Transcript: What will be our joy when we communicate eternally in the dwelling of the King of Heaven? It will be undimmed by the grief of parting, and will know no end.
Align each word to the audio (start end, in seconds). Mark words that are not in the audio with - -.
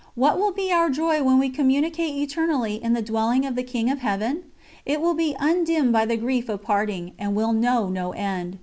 What 0.15 0.39
will 0.39 0.51
be 0.51 0.71
our 0.71 0.89
joy 0.89 1.21
when 1.21 1.37
we 1.37 1.49
communicate 1.49 2.15
eternally 2.15 2.81
in 2.83 2.93
the 2.93 3.03
dwelling 3.03 3.45
of 3.45 3.53
the 3.55 3.61
King 3.61 3.87
of 3.91 3.99
Heaven? 3.99 4.45
It 4.83 4.99
will 4.99 5.13
be 5.13 5.35
undimmed 5.39 5.93
by 5.93 6.07
the 6.07 6.17
grief 6.17 6.49
of 6.49 6.63
parting, 6.63 7.13
and 7.19 7.35
will 7.35 7.53
know 7.53 7.87
no 7.87 8.11
end. 8.11 8.57